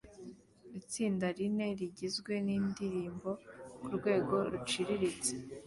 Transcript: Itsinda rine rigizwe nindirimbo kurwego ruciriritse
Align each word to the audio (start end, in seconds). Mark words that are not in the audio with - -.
Itsinda 0.79 1.25
rine 1.37 1.67
rigizwe 1.79 2.33
nindirimbo 2.45 3.29
kurwego 3.85 4.35
ruciriritse 4.51 5.33